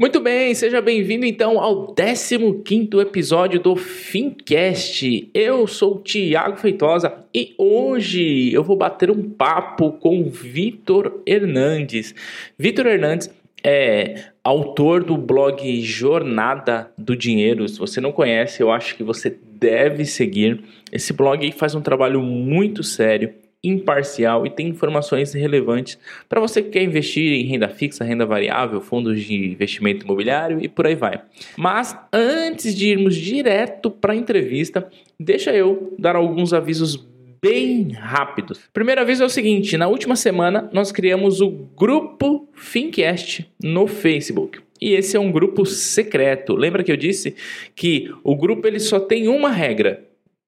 [0.00, 5.28] Muito bem, seja bem-vindo então ao 15º episódio do Fincast.
[5.34, 12.14] Eu sou o Tiago Feitosa e hoje eu vou bater um papo com Vitor Hernandes.
[12.56, 13.28] Vitor Hernandes
[13.64, 17.68] é autor do blog Jornada do Dinheiro.
[17.68, 20.62] Se você não conhece, eu acho que você deve seguir.
[20.92, 25.98] Esse blog faz um trabalho muito sério imparcial e tem informações relevantes
[26.28, 30.68] para você que quer investir em renda fixa, renda variável, fundos de investimento imobiliário e
[30.68, 31.20] por aí vai.
[31.56, 34.88] Mas antes de irmos direto para a entrevista,
[35.18, 37.08] deixa eu dar alguns avisos
[37.42, 38.60] bem rápidos.
[38.72, 44.60] Primeiro aviso é o seguinte: na última semana nós criamos o grupo Fincast no Facebook.
[44.80, 46.54] E esse é um grupo secreto.
[46.54, 47.34] Lembra que eu disse
[47.74, 50.04] que o grupo ele só tem uma regra: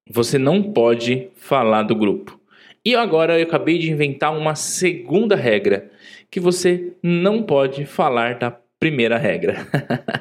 [0.08, 2.39] você não pode falar do grupo.
[2.84, 5.90] E agora eu acabei de inventar uma segunda regra,
[6.30, 9.66] que você não pode falar da primeira regra.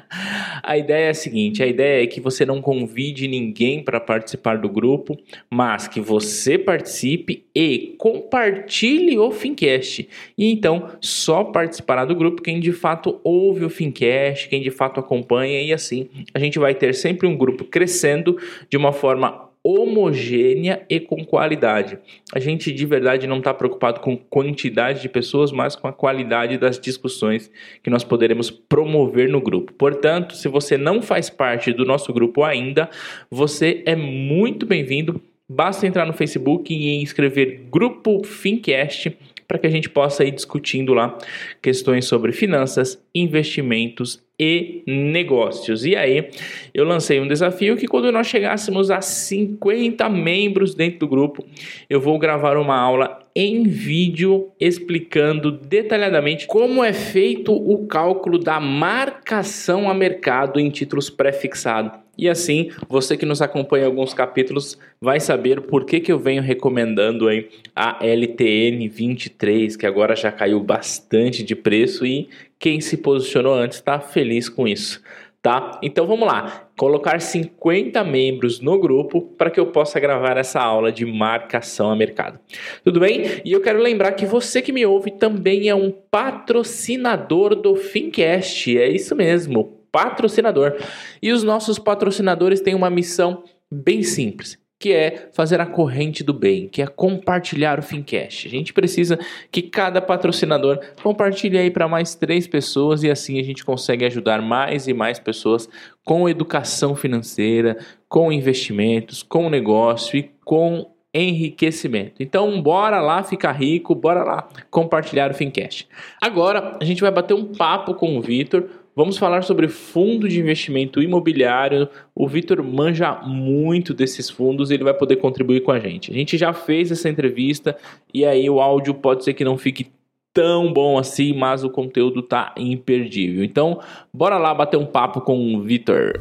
[0.62, 4.58] a ideia é a seguinte: a ideia é que você não convide ninguém para participar
[4.58, 5.18] do grupo,
[5.50, 10.10] mas que você participe e compartilhe o Fincast.
[10.38, 15.00] E então só participará do grupo quem de fato ouve o Fincast, quem de fato
[15.00, 18.38] acompanha, e assim a gente vai ter sempre um grupo crescendo
[18.70, 22.00] de uma forma homogênea e com qualidade.
[22.34, 26.58] A gente de verdade não está preocupado com quantidade de pessoas, mas com a qualidade
[26.58, 27.52] das discussões
[27.84, 29.74] que nós poderemos promover no grupo.
[29.74, 32.90] Portanto, se você não faz parte do nosso grupo ainda,
[33.30, 35.22] você é muito bem-vindo.
[35.48, 39.16] Basta entrar no Facebook e escrever Grupo Fincast
[39.48, 41.18] para que a gente possa ir discutindo lá
[41.62, 45.86] questões sobre finanças, investimentos e negócios.
[45.86, 46.30] E aí,
[46.74, 51.46] eu lancei um desafio que quando nós chegássemos a 50 membros dentro do grupo,
[51.90, 58.60] eu vou gravar uma aula em vídeo explicando detalhadamente como é feito o cálculo da
[58.60, 62.00] marcação a mercado em títulos pré-fixados.
[62.18, 66.20] E assim, você que nos acompanha em alguns capítulos vai saber por que, que eu
[66.20, 72.28] venho recomendando aí a LTN 23, que agora já caiu bastante de preço e
[72.60, 75.02] quem se posicionou antes está feliz com isso.
[75.42, 75.80] Tá?
[75.82, 80.92] Então vamos lá, colocar 50 membros no grupo para que eu possa gravar essa aula
[80.92, 82.38] de marcação a mercado.
[82.84, 83.42] Tudo bem?
[83.46, 88.78] E eu quero lembrar que você que me ouve também é um patrocinador do Fincast.
[88.78, 90.76] É isso mesmo, patrocinador.
[91.24, 96.34] E os nossos patrocinadores têm uma missão bem simples que é fazer a corrente do
[96.34, 98.48] bem, que é compartilhar o Fincast.
[98.48, 99.20] A gente precisa
[99.52, 104.42] que cada patrocinador compartilhe aí para mais três pessoas e assim a gente consegue ajudar
[104.42, 105.68] mais e mais pessoas
[106.06, 112.22] com educação financeira, com investimentos, com negócio e com enriquecimento.
[112.22, 115.88] Então, bora lá ficar rico, bora lá compartilhar o Fincast.
[116.22, 120.40] Agora, a gente vai bater um papo com o Vitor, Vamos falar sobre fundo de
[120.40, 121.88] investimento imobiliário.
[122.14, 126.12] O Vitor manja muito desses fundos e ele vai poder contribuir com a gente.
[126.12, 127.78] A gente já fez essa entrevista
[128.14, 129.88] e aí o áudio pode ser que não fique
[130.34, 133.44] tão bom assim, mas o conteúdo tá imperdível.
[133.44, 133.80] Então,
[134.14, 136.14] bora lá bater um papo com o Vitor.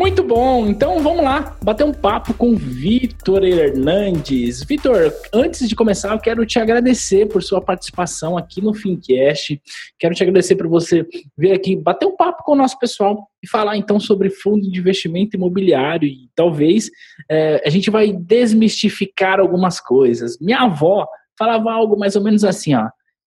[0.00, 4.64] Muito bom, então vamos lá, bater um papo com Vitor Hernandes.
[4.64, 9.60] Vitor, antes de começar, eu quero te agradecer por sua participação aqui no Fincast.
[9.98, 11.06] Quero te agradecer por você
[11.36, 14.78] vir aqui bater um papo com o nosso pessoal e falar então sobre fundo de
[14.78, 16.90] investimento imobiliário e talvez
[17.30, 20.38] é, a gente vai desmistificar algumas coisas.
[20.40, 21.06] Minha avó
[21.38, 22.88] falava algo mais ou menos assim, ó.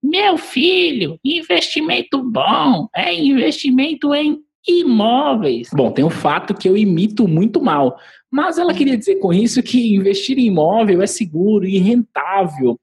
[0.02, 5.70] Meu filho, investimento bom é investimento em imóveis.
[5.74, 7.98] Bom, tem o fato que eu imito muito mal,
[8.32, 12.80] mas ela queria dizer com isso que investir em imóvel é seguro e rentável.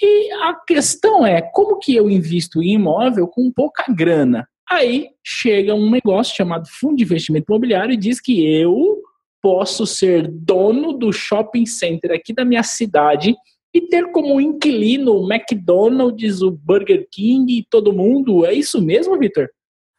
[0.00, 4.48] E a questão é, como que eu invisto em imóvel com pouca grana?
[4.70, 9.02] Aí chega um negócio chamado fundo de investimento imobiliário e diz que eu
[9.42, 13.34] posso ser dono do shopping center aqui da minha cidade
[13.74, 18.44] e ter como inquilino o McDonald's, o Burger King e todo mundo.
[18.44, 19.48] É isso mesmo, Vitor?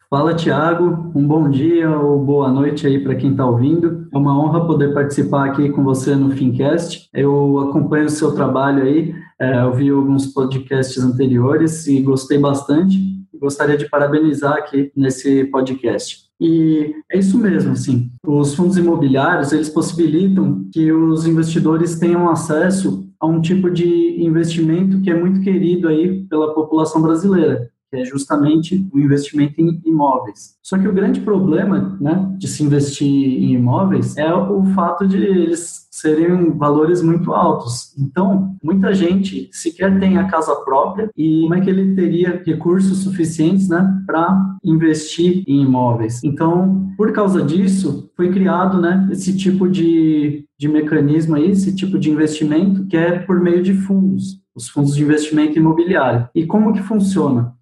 [0.09, 1.11] Fala, Tiago.
[1.13, 4.07] Um bom dia ou boa noite aí para quem está ouvindo.
[4.11, 7.07] É uma honra poder participar aqui com você no Fincast.
[7.13, 12.97] Eu acompanho o seu trabalho aí, é, eu vi alguns podcasts anteriores e gostei bastante.
[13.39, 16.27] Gostaria de parabenizar aqui nesse podcast.
[16.41, 18.09] E é isso mesmo, assim.
[18.25, 25.01] Os fundos imobiliários, eles possibilitam que os investidores tenham acesso a um tipo de investimento
[25.01, 30.57] que é muito querido aí pela população brasileira, que é justamente o investimento em imóveis.
[30.61, 35.17] Só que o grande problema né, de se investir em imóveis é o fato de
[35.17, 37.93] eles serem valores muito altos.
[37.97, 42.99] Então, muita gente sequer tem a casa própria e como é que ele teria recursos
[42.99, 46.23] suficientes né, para investir em imóveis?
[46.23, 51.97] Então, por causa disso, foi criado né, esse tipo de, de mecanismo aí, esse tipo
[51.97, 56.29] de investimento que é por meio de fundos, os fundos de investimento imobiliário.
[56.35, 57.53] E como que funciona?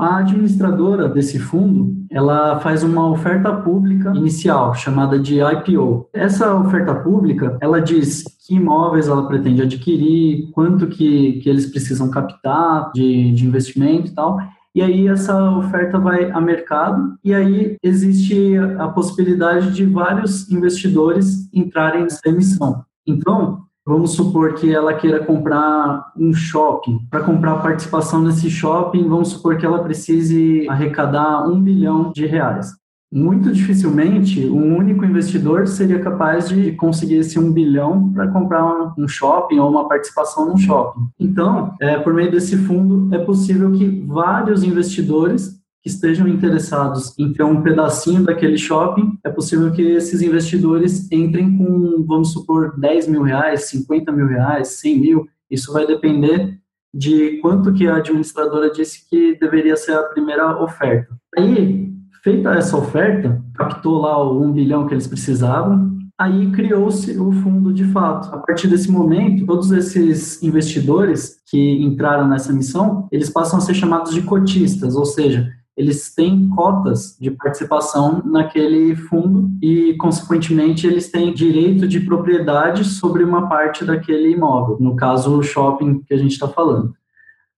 [0.00, 6.08] A administradora desse fundo, ela faz uma oferta pública inicial, chamada de IPO.
[6.14, 12.08] Essa oferta pública, ela diz que imóveis ela pretende adquirir, quanto que, que eles precisam
[12.08, 14.38] captar de, de investimento e tal.
[14.74, 21.46] E aí essa oferta vai a mercado e aí existe a possibilidade de vários investidores
[21.52, 22.82] entrarem nessa emissão.
[23.06, 27.00] Então, Vamos supor que ela queira comprar um shopping.
[27.10, 32.72] Para comprar participação nesse shopping, vamos supor que ela precise arrecadar um bilhão de reais.
[33.12, 39.08] Muito dificilmente um único investidor seria capaz de conseguir esse um bilhão para comprar um
[39.08, 41.00] shopping ou uma participação num shopping.
[41.18, 47.32] Então, é, por meio desse fundo, é possível que vários investidores que estejam interessados em
[47.32, 53.08] ter um pedacinho daquele shopping, é possível que esses investidores entrem com, vamos supor, 10
[53.08, 55.28] mil reais, 50 mil reais, 100 mil.
[55.50, 56.58] Isso vai depender
[56.92, 61.16] de quanto que a administradora disse que deveria ser a primeira oferta.
[61.38, 61.90] Aí,
[62.22, 67.72] feita essa oferta, captou lá o 1 bilhão que eles precisavam, aí criou-se o fundo
[67.72, 68.34] de fato.
[68.34, 73.72] A partir desse momento, todos esses investidores que entraram nessa missão, eles passam a ser
[73.72, 81.10] chamados de cotistas, ou seja, eles têm cotas de participação naquele fundo e, consequentemente, eles
[81.10, 86.18] têm direito de propriedade sobre uma parte daquele imóvel, no caso, o shopping que a
[86.18, 86.94] gente está falando.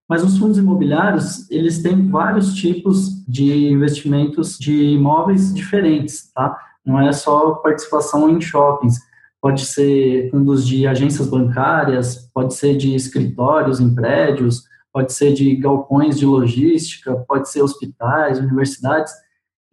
[0.07, 6.57] Mas os fundos imobiliários, eles têm vários tipos de investimentos de imóveis diferentes, tá?
[6.85, 8.99] Não é só participação em shoppings.
[9.41, 15.55] Pode ser fundos de agências bancárias, pode ser de escritórios em prédios, pode ser de
[15.55, 19.11] galpões de logística, pode ser hospitais, universidades.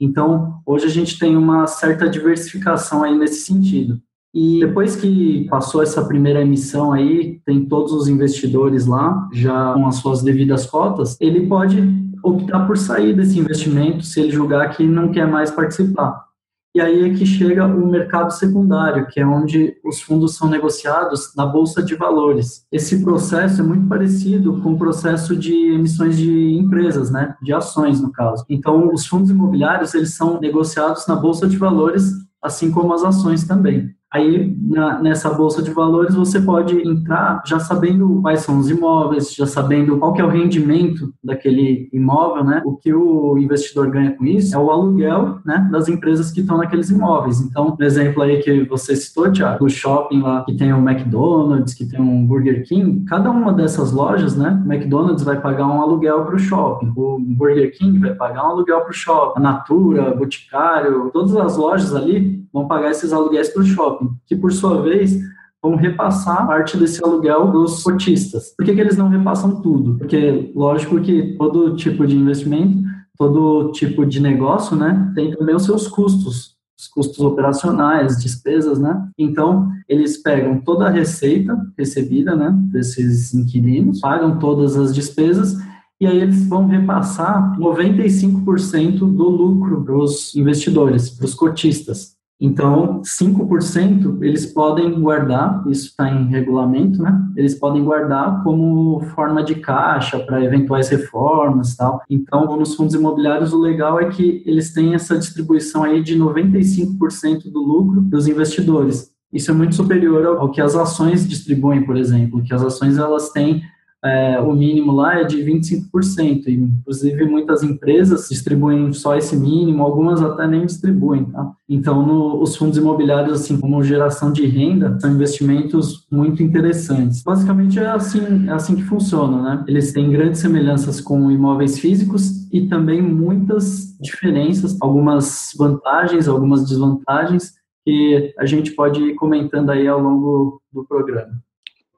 [0.00, 4.00] Então, hoje a gente tem uma certa diversificação aí nesse sentido.
[4.32, 9.86] E depois que passou essa primeira emissão aí, tem todos os investidores lá, já com
[9.86, 11.82] as suas devidas cotas, ele pode
[12.22, 16.29] optar por sair desse investimento se ele julgar que não quer mais participar.
[16.72, 21.34] E aí é que chega o mercado secundário, que é onde os fundos são negociados
[21.36, 22.64] na bolsa de valores.
[22.70, 28.00] Esse processo é muito parecido com o processo de emissões de empresas, né, de ações
[28.00, 28.44] no caso.
[28.48, 33.44] Então, os fundos imobiliários eles são negociados na bolsa de valores, assim como as ações
[33.44, 33.92] também.
[34.12, 39.32] Aí, na, nessa bolsa de valores, você pode entrar já sabendo quais são os imóveis,
[39.32, 42.60] já sabendo qual que é o rendimento daquele imóvel, né?
[42.64, 46.58] O que o investidor ganha com isso é o aluguel, né, das empresas que estão
[46.58, 47.40] naqueles imóveis.
[47.40, 51.86] Então, exemplo aí que você citou, Tiago, o shopping lá que tem o McDonald's, que
[51.86, 56.24] tem um Burger King, cada uma dessas lojas, né, o McDonald's vai pagar um aluguel
[56.24, 60.14] para o shopping, o Burger King vai pagar um aluguel para o shopping, a Natura,
[60.14, 64.82] Boticário, todas as lojas ali vão pagar esses aluguéis para o shopping que por sua
[64.82, 65.18] vez
[65.62, 68.54] vão repassar parte desse aluguel dos cotistas.
[68.56, 69.98] Por que, que eles não repassam tudo?
[69.98, 72.78] Porque, lógico que todo tipo de investimento,
[73.18, 79.06] todo tipo de negócio, né, tem também os seus custos, os custos operacionais, despesas, né?
[79.18, 85.58] Então, eles pegam toda a receita recebida, né, desses inquilinos, pagam todas as despesas
[86.00, 92.16] e aí eles vão repassar 95% do lucro para os investidores, para os cotistas.
[92.40, 97.22] Então, 5% eles podem guardar, isso está em regulamento, né?
[97.36, 102.00] Eles podem guardar como forma de caixa para eventuais reformas tal.
[102.08, 107.50] Então, nos fundos imobiliários, o legal é que eles têm essa distribuição aí de 95%
[107.50, 109.10] do lucro dos investidores.
[109.30, 113.30] Isso é muito superior ao que as ações distribuem, por exemplo, que as ações elas
[113.30, 113.62] têm
[114.02, 119.82] é, o mínimo lá é de 25%, e inclusive muitas empresas distribuem só esse mínimo,
[119.82, 121.52] algumas até nem distribuem, tá?
[121.68, 127.22] Então, no, os fundos imobiliários, assim como geração de renda, são investimentos muito interessantes.
[127.22, 129.64] Basicamente é assim, é assim que funciona, né?
[129.68, 137.52] Eles têm grandes semelhanças com imóveis físicos e também muitas diferenças, algumas vantagens, algumas desvantagens,
[137.84, 141.32] que a gente pode ir comentando aí ao longo do programa.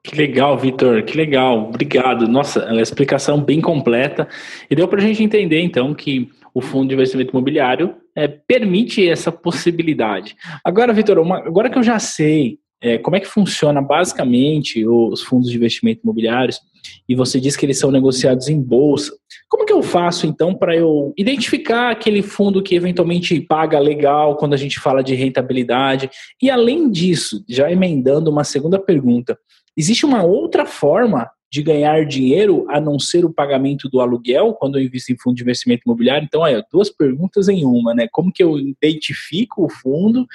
[0.03, 2.27] Que legal, Vitor, que legal, obrigado.
[2.27, 4.27] Nossa, a explicação bem completa.
[4.69, 9.07] E deu para a gente entender, então, que o fundo de investimento imobiliário é, permite
[9.07, 10.35] essa possibilidade.
[10.63, 15.49] Agora, Vitor, agora que eu já sei é, como é que funciona basicamente os fundos
[15.49, 16.59] de investimento imobiliários,
[17.07, 19.13] e você diz que eles são negociados em bolsa.
[19.47, 24.53] Como que eu faço então para eu identificar aquele fundo que eventualmente paga legal quando
[24.53, 26.09] a gente fala de rentabilidade?
[26.41, 29.37] E além disso, já emendando uma segunda pergunta,
[29.75, 34.79] existe uma outra forma de ganhar dinheiro a não ser o pagamento do aluguel quando
[34.79, 36.25] eu invisto em fundo de investimento imobiliário?
[36.25, 38.07] Então, aí, duas perguntas em uma, né?
[38.11, 40.25] Como que eu identifico o fundo?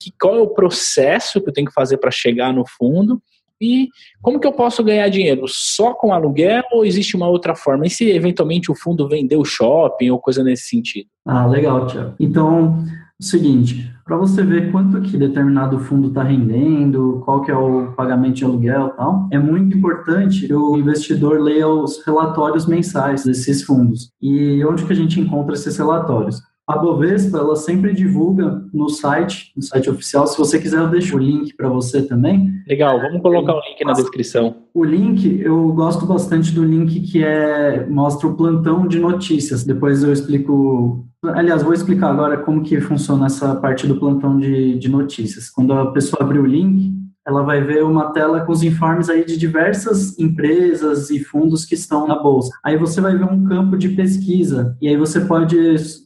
[0.00, 3.22] Que, qual é o processo que eu tenho que fazer para chegar no fundo?
[3.60, 3.90] E
[4.22, 5.46] como que eu posso ganhar dinheiro?
[5.46, 7.86] Só com aluguel ou existe uma outra forma?
[7.86, 11.06] E se eventualmente o fundo vendeu o shopping ou coisa nesse sentido?
[11.26, 12.14] Ah, legal, Tiago.
[12.18, 12.84] Então,
[13.22, 17.92] o seguinte, para você ver quanto que determinado fundo está rendendo, qual que é o
[17.92, 23.24] pagamento de aluguel e tal, é muito importante que o investidor leia os relatórios mensais
[23.24, 24.10] desses fundos.
[24.20, 26.42] E onde que a gente encontra esses relatórios?
[26.66, 30.26] A Bovespa, ela sempre divulga no site, no site oficial.
[30.28, 32.52] Se você quiser, eu deixo o link para você também.
[32.68, 34.54] Legal, vamos colocar o link na descrição.
[34.72, 39.64] O link, eu gosto bastante do link que é mostra o plantão de notícias.
[39.64, 41.04] Depois eu explico.
[41.24, 45.50] Aliás, vou explicar agora como que funciona essa parte do plantão de, de notícias.
[45.50, 49.24] Quando a pessoa abrir o link, ela vai ver uma tela com os informes aí
[49.24, 52.50] de diversas empresas e fundos que estão na bolsa.
[52.64, 55.56] Aí você vai ver um campo de pesquisa e aí você pode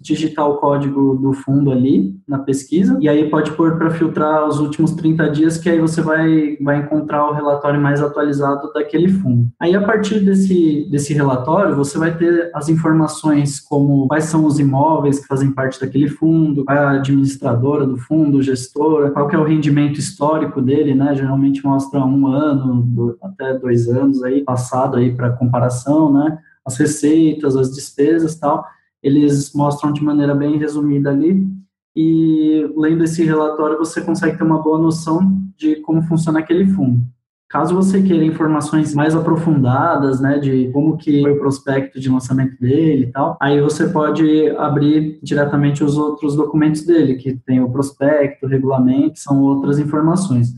[0.00, 4.60] digitar o código do fundo ali na pesquisa e aí pode pôr para filtrar os
[4.60, 9.48] últimos 30 dias que aí você vai vai encontrar o relatório mais atualizado daquele fundo.
[9.60, 14.58] Aí a partir desse desse relatório você vai ter as informações como quais são os
[14.58, 19.44] imóveis que fazem parte daquele fundo, a administradora do fundo, gestora, qual que é o
[19.44, 21.05] rendimento histórico dele, né?
[21.06, 21.14] Né?
[21.14, 26.38] Geralmente mostra um ano, do, até dois anos aí passado aí para comparação, né?
[26.64, 28.64] As receitas, as despesas, tal.
[29.02, 31.46] Eles mostram de maneira bem resumida ali.
[31.94, 37.00] E lendo esse relatório você consegue ter uma boa noção de como funciona aquele fundo.
[37.48, 42.60] Caso você queira informações mais aprofundadas, né, de como que foi o prospecto de lançamento
[42.60, 47.70] dele e tal, aí você pode abrir diretamente os outros documentos dele, que tem o
[47.70, 50.54] prospecto, o regulamento, são outras informações.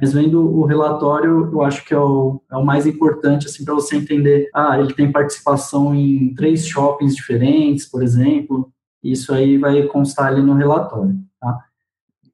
[0.00, 3.74] Mas vendo o relatório, eu acho que é o, é o mais importante, assim, para
[3.74, 9.82] você entender, ah, ele tem participação em três shoppings diferentes, por exemplo, isso aí vai
[9.84, 11.58] constar ali no relatório, tá?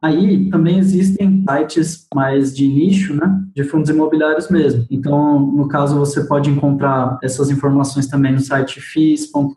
[0.03, 4.87] Aí também existem sites mais de nicho, né, de fundos imobiliários mesmo.
[4.91, 9.55] Então, no caso, você pode encontrar essas informações também no site FIS.com.br,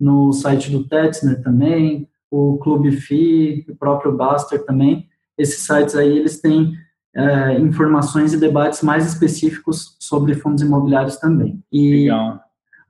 [0.00, 5.06] no site do Tetzner também, o Clube FI, o próprio Baster também
[5.38, 6.74] esses sites aí eles têm
[7.14, 11.62] é, informações e debates mais específicos sobre fundos imobiliários também.
[11.70, 12.40] E Legal.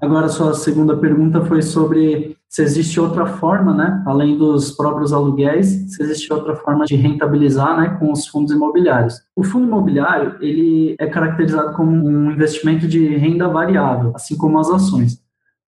[0.01, 5.13] agora a sua segunda pergunta foi sobre se existe outra forma, né, além dos próprios
[5.13, 9.21] aluguéis, se existe outra forma de rentabilizar, né, com os fundos imobiliários.
[9.35, 14.71] O fundo imobiliário, ele é caracterizado como um investimento de renda variável, assim como as
[14.71, 15.24] ações.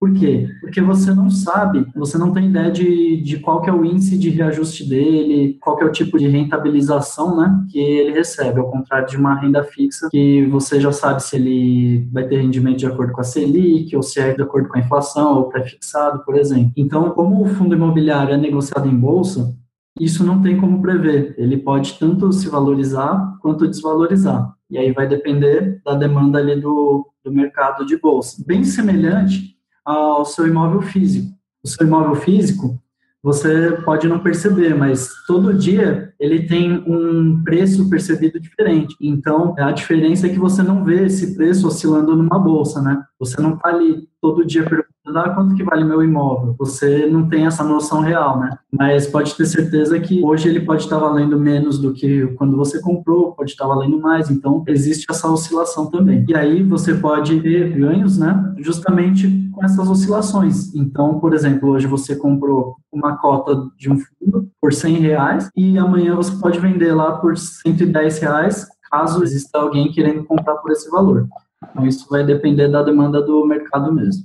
[0.04, 0.50] Por quê?
[0.61, 4.18] Porque você não sabe, você não tem ideia de, de qual que é o índice
[4.18, 8.70] de reajuste dele, qual que é o tipo de rentabilização né, que ele recebe, ao
[8.70, 12.87] contrário de uma renda fixa, que você já sabe se ele vai ter rendimento de
[12.87, 16.37] acordo com a Selic, ou se é de acordo com a inflação, ou pré-fixado, por
[16.37, 16.70] exemplo.
[16.76, 19.56] Então, como o fundo imobiliário é negociado em bolsa,
[19.99, 21.34] isso não tem como prever.
[21.38, 24.52] Ele pode tanto se valorizar quanto desvalorizar.
[24.68, 28.44] E aí vai depender da demanda ali do, do mercado de bolsa.
[28.46, 29.53] Bem semelhante
[29.84, 31.32] ao seu imóvel físico.
[31.62, 32.78] O seu imóvel físico,
[33.22, 38.94] você pode não perceber, mas todo dia ele tem um preço percebido diferente.
[39.00, 43.02] Então, a diferença é que você não vê esse preço oscilando numa bolsa, né?
[43.24, 46.54] Você não está ali todo dia perguntando ah, quanto que vale meu imóvel.
[46.58, 48.56] Você não tem essa noção real, né?
[48.72, 52.80] Mas pode ter certeza que hoje ele pode estar valendo menos do que quando você
[52.80, 54.30] comprou, pode estar valendo mais.
[54.30, 56.24] Então, existe essa oscilação também.
[56.26, 58.54] E aí você pode ter ganhos, né?
[58.58, 60.74] Justamente com essas oscilações.
[60.74, 65.78] Então, por exemplo, hoje você comprou uma cota de um fundo por 100 reais e
[65.78, 70.90] amanhã você pode vender lá por 110 reais, caso exista alguém querendo comprar por esse
[70.90, 71.28] valor.
[71.71, 74.25] Então, isso vai depender da demanda do mercado mesmo.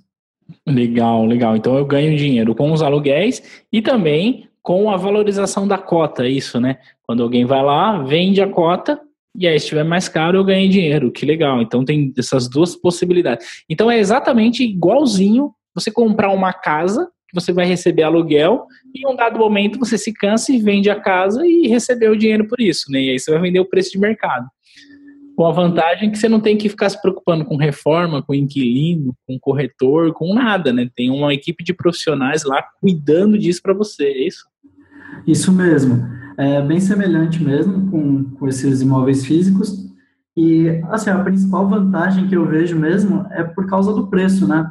[0.68, 1.56] Legal, legal.
[1.56, 6.30] Então eu ganho dinheiro com os aluguéis e também com a valorização da cota, é
[6.30, 6.78] isso, né?
[7.04, 9.00] Quando alguém vai lá, vende a cota
[9.36, 11.12] e aí se estiver mais caro eu ganho dinheiro.
[11.12, 11.62] Que legal.
[11.62, 13.64] Então tem essas duas possibilidades.
[13.70, 19.12] Então é exatamente igualzinho você comprar uma casa que você vai receber aluguel e em
[19.12, 22.60] um dado momento você se cansa e vende a casa e recebeu o dinheiro por
[22.60, 23.02] isso, né?
[23.02, 24.48] E aí você vai vender o preço de mercado
[25.40, 29.16] com a vantagem que você não tem que ficar se preocupando com reforma, com inquilino,
[29.26, 30.90] com corretor, com nada, né?
[30.94, 34.46] Tem uma equipe de profissionais lá cuidando disso para você, é isso?
[35.26, 36.06] Isso mesmo.
[36.38, 39.90] é bem semelhante mesmo com, com esses imóveis físicos.
[40.36, 44.70] E, assim, a principal vantagem que eu vejo mesmo é por causa do preço, né?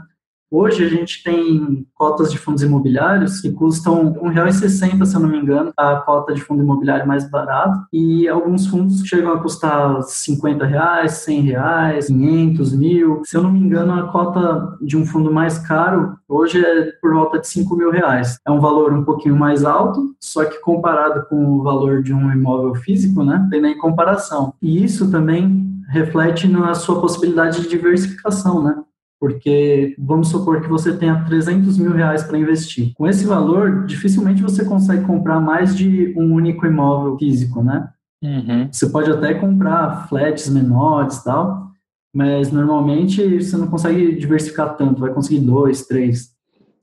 [0.51, 5.29] Hoje a gente tem cotas de fundos imobiliários que custam R$ 1,60, se eu não
[5.29, 10.03] me engano, a cota de fundo imobiliário mais barato, e alguns fundos chegam a custar
[10.03, 13.21] 50 reais, 100, reais, 500, mil.
[13.27, 17.13] Se eu não me engano, a cota de um fundo mais caro hoje é por
[17.13, 18.39] volta de 5 mil reais.
[18.47, 22.33] É um valor um pouquinho mais alto, só que comparado com o valor de um
[22.33, 24.55] imóvel físico, né, tem nem comparação.
[24.63, 28.83] E isso também reflete na sua possibilidade de diversificação, né?
[29.21, 32.93] Porque vamos supor que você tenha 300 mil reais para investir.
[32.95, 37.89] Com esse valor, dificilmente você consegue comprar mais de um único imóvel físico, né?
[38.23, 38.69] Uhum.
[38.71, 41.69] Você pode até comprar flats menores tal,
[42.15, 46.31] mas normalmente você não consegue diversificar tanto, vai conseguir dois, três.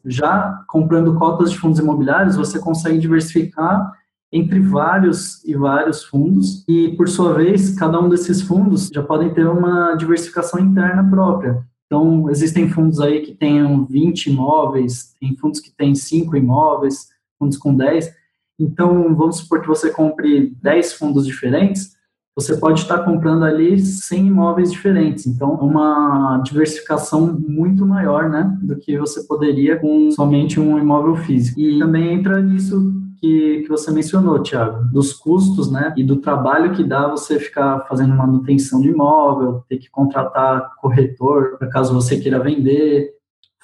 [0.06, 3.92] Já comprando cotas de fundos imobiliários, você consegue diversificar
[4.32, 9.34] entre vários e vários fundos e, por sua vez, cada um desses fundos já podem
[9.34, 11.64] ter uma diversificação interna própria.
[11.86, 17.58] Então, existem fundos aí que tenham 20 imóveis, tem fundos que têm 5 imóveis, fundos
[17.58, 18.12] com 10.
[18.60, 21.96] Então, vamos supor que você compre 10 fundos diferentes,
[22.36, 25.26] você pode estar comprando ali 100 imóveis diferentes.
[25.26, 31.60] Então, uma diversificação muito maior, né, do que você poderia com somente um imóvel físico.
[31.60, 36.74] E também entra nisso que, que você mencionou, Thiago, dos custos, né, e do trabalho
[36.74, 42.40] que dá você ficar fazendo manutenção de imóvel, ter que contratar corretor caso você queira
[42.40, 43.14] vender,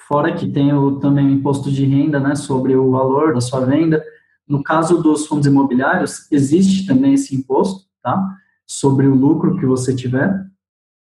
[0.08, 3.60] fora que tem o, também o imposto de renda, né, sobre o valor da sua
[3.63, 4.03] venda.
[4.48, 8.20] No caso dos fundos imobiliários, existe também esse imposto, tá,
[8.65, 10.34] sobre o lucro que você tiver,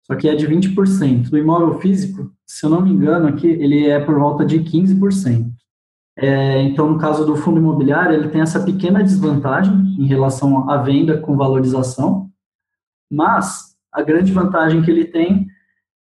[0.05, 1.29] só que é de 20%.
[1.29, 5.49] Do imóvel físico, se eu não me engano, aqui ele é por volta de 15%.
[6.21, 10.75] É, então, no caso do fundo imobiliário, ele tem essa pequena desvantagem em relação à
[10.75, 12.29] venda com valorização,
[13.09, 15.47] mas a grande vantagem que ele tem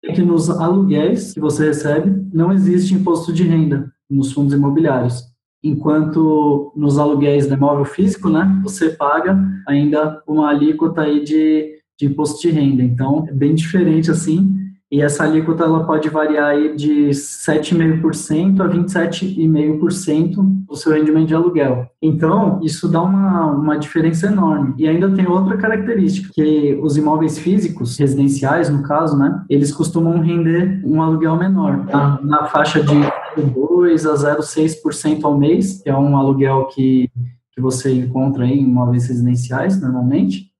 [0.04, 5.24] é que nos aluguéis que você recebe não existe imposto de renda nos fundos imobiliários,
[5.60, 9.36] enquanto nos aluguéis de imóvel físico, né, você paga
[9.66, 12.80] ainda uma alíquota aí de, de imposto de renda.
[12.80, 14.56] Então, é bem diferente assim
[14.90, 20.36] e essa alíquota ela pode variar aí de 7,5% a 27,5%
[20.68, 21.90] do seu rendimento de aluguel.
[22.00, 24.74] Então, isso dá uma, uma diferença enorme.
[24.78, 30.20] E ainda tem outra característica, que os imóveis físicos, residenciais no caso, né, eles costumam
[30.20, 32.20] render um aluguel menor, tá?
[32.22, 32.94] na faixa de
[33.36, 37.10] 2 a 0,6% ao mês, que é um aluguel que,
[37.52, 40.54] que você encontra em imóveis residenciais normalmente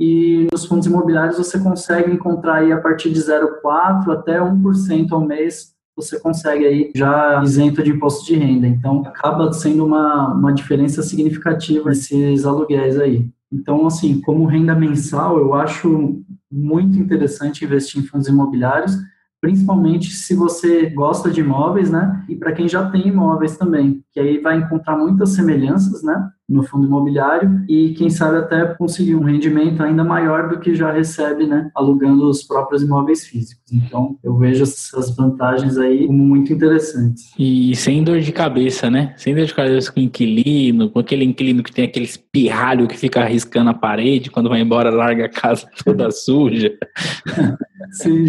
[0.00, 5.20] e nos fundos imobiliários você consegue encontrar aí a partir de 0,4% até 1% ao
[5.20, 8.68] mês, você consegue aí já isento de imposto de renda.
[8.68, 13.28] Então, acaba sendo uma, uma diferença significativa esses aluguéis aí.
[13.52, 18.96] Então, assim, como renda mensal, eu acho muito interessante investir em fundos imobiliários,
[19.40, 22.24] principalmente se você gosta de imóveis, né?
[22.28, 26.30] E para quem já tem imóveis também, que aí vai encontrar muitas semelhanças, né?
[26.48, 30.90] No fundo imobiliário e quem sabe até conseguir um rendimento ainda maior do que já
[30.90, 33.70] recebe, né, alugando os próprios imóveis físicos.
[33.70, 37.32] Então, eu vejo essas vantagens aí como muito interessantes.
[37.38, 39.12] E sem dor de cabeça, né?
[39.18, 43.20] Sem dor de cabeça com inquilino, com aquele inquilino que tem aquele espirralho que fica
[43.20, 46.72] arriscando a parede, quando vai embora larga a casa toda suja.
[47.92, 48.26] Sim,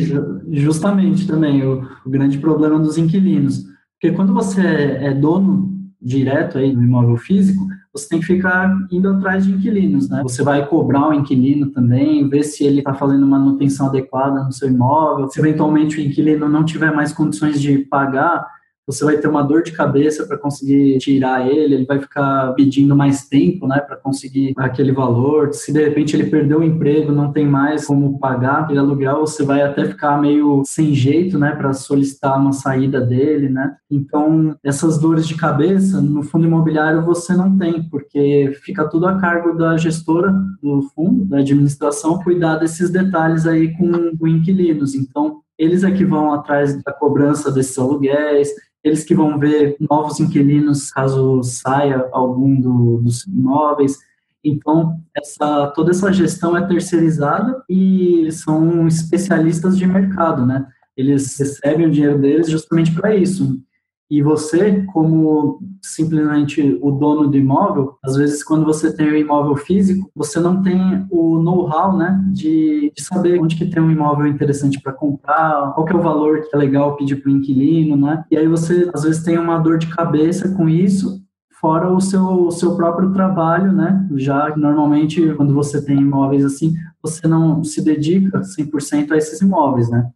[0.52, 3.64] justamente também o, o grande problema dos inquilinos.
[3.94, 5.70] Porque quando você é dono
[6.02, 10.22] direto aí do imóvel físico, você tem que ficar indo atrás de inquilinos, né?
[10.22, 14.70] Você vai cobrar o inquilino também, ver se ele está fazendo manutenção adequada no seu
[14.70, 15.28] imóvel.
[15.28, 18.46] Se eventualmente o inquilino não tiver mais condições de pagar,
[18.90, 22.96] você vai ter uma dor de cabeça para conseguir tirar ele, ele vai ficar pedindo
[22.96, 25.54] mais tempo, né, para conseguir aquele valor.
[25.54, 29.44] Se de repente ele perdeu o emprego, não tem mais como pagar aquele aluguel, você
[29.44, 33.76] vai até ficar meio sem jeito, né, para solicitar uma saída dele, né?
[33.92, 39.20] Então, essas dores de cabeça no fundo imobiliário você não tem, porque fica tudo a
[39.20, 44.96] cargo da gestora do fundo, da administração, cuidar desses detalhes aí com, com inquilinos.
[44.96, 48.50] Então, eles é que vão atrás da cobrança desses aluguéis,
[48.84, 53.98] eles que vão ver novos inquilinos caso saia algum do, dos imóveis.
[54.44, 60.66] Então, essa, toda essa gestão é terceirizada e eles são especialistas de mercado, né?
[60.96, 63.62] Eles recebem o dinheiro deles justamente para isso.
[64.10, 69.16] E você, como simplesmente o dono do imóvel, às vezes quando você tem o um
[69.16, 73.92] imóvel físico, você não tem o know-how, né, de, de, saber onde que tem um
[73.92, 77.36] imóvel interessante para comprar, qual que é o valor que é legal pedir para o
[77.36, 78.24] inquilino, né?
[78.32, 81.22] E aí você às vezes tem uma dor de cabeça com isso,
[81.60, 84.08] fora o seu, o seu próprio trabalho, né?
[84.16, 89.90] Já normalmente, quando você tem imóveis assim, você não se dedica 100% a esses imóveis,
[89.90, 90.10] né?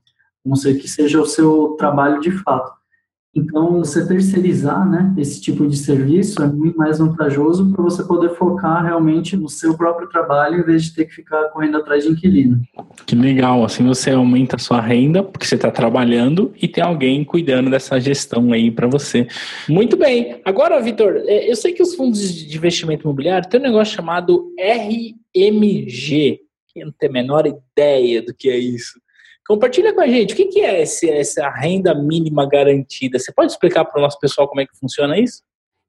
[0.46, 2.72] A não ser que seja o seu trabalho de fato.
[3.36, 8.30] Então, você terceirizar né, esse tipo de serviço é muito mais vantajoso para você poder
[8.36, 12.12] focar realmente no seu próprio trabalho em vez de ter que ficar correndo atrás de
[12.12, 12.62] inquilino.
[13.08, 17.24] Que legal, assim você aumenta a sua renda porque você está trabalhando e tem alguém
[17.24, 19.28] cuidando dessa gestão aí para você.
[19.68, 20.40] Muito bem.
[20.46, 24.52] Agora, Vitor, é, eu sei que os fundos de investimento imobiliário têm um negócio chamado
[24.60, 26.40] RMG,
[26.76, 29.00] eu não tenho a menor ideia do que é isso.
[29.48, 33.20] Compartilha com a gente, o que, é esse, essa renda mínima garantida?
[33.20, 35.42] Você pode explicar para o nosso pessoal como é que funciona isso?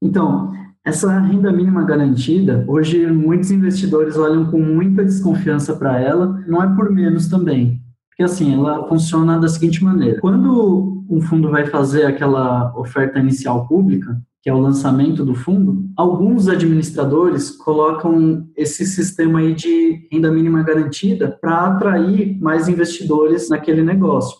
[0.03, 0.53] Então,
[0.85, 6.75] essa renda mínima garantida, hoje muitos investidores olham com muita desconfiança para ela, não é
[6.75, 7.81] por menos também.
[8.09, 13.67] Porque assim, ela funciona da seguinte maneira: quando um fundo vai fazer aquela oferta inicial
[13.67, 20.31] pública, que é o lançamento do fundo, alguns administradores colocam esse sistema aí de renda
[20.31, 24.37] mínima garantida para atrair mais investidores naquele negócio.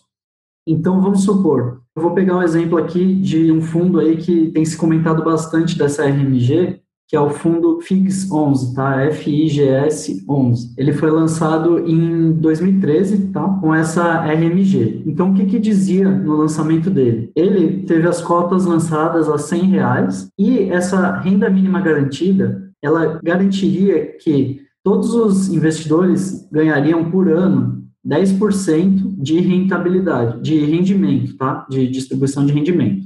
[0.67, 4.63] Então, vamos supor, eu vou pegar um exemplo aqui de um fundo aí que tem
[4.63, 9.11] se comentado bastante dessa RMG, que é o fundo FIGS 11, tá?
[9.11, 10.73] FIGS 11.
[10.75, 13.47] Ele foi lançado em 2013, tá?
[13.61, 15.03] Com essa RMG.
[15.05, 17.31] Então, o que que dizia no lançamento dele?
[17.35, 24.17] Ele teve as cotas lançadas a 100 reais e essa renda mínima garantida, ela garantiria
[24.17, 31.65] que todos os investidores ganhariam por ano 10% de rentabilidade, de rendimento, tá?
[31.69, 33.05] De distribuição de rendimento.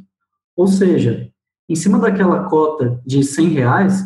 [0.55, 1.29] Ou seja,
[1.69, 4.03] em cima daquela cota de 100 reais,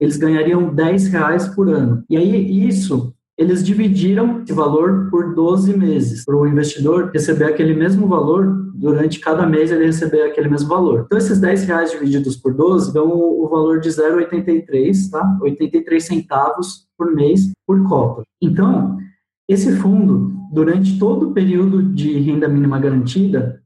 [0.00, 2.02] eles ganhariam 10 reais por ano.
[2.10, 7.74] E aí, isso, eles dividiram esse valor por 12 meses, para o investidor receber aquele
[7.74, 11.02] mesmo valor, durante cada mês ele receber aquele mesmo valor.
[11.06, 15.38] Então, esses 10 reais divididos por 12 dão o, valor de 0,83, tá?
[15.40, 18.22] 83 centavos por mês por cota.
[18.40, 18.96] Então,
[19.48, 23.61] esse fundo, durante todo o período de renda mínima garantida,